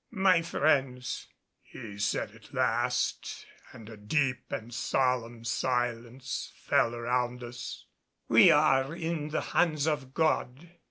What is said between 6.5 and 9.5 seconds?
fell around us, "we are in the